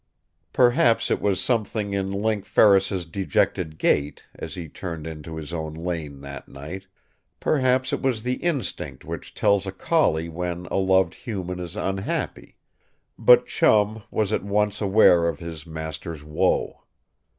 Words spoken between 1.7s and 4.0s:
in Link Ferris's dejected